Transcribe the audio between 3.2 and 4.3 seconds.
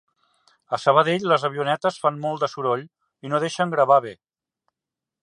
i no deixen gravar bé